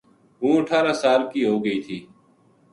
ہوں 0.39 0.53
اٹھارہ 0.59 0.93
سال 1.01 1.21
کی 1.31 1.41
ہو 1.49 1.55
گئی 1.65 1.79
تھی 1.85 1.97